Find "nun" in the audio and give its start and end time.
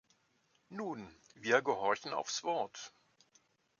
0.71-1.15